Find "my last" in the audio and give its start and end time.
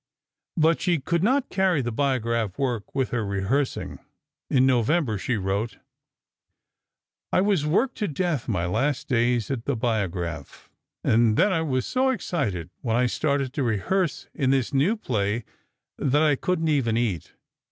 8.47-9.07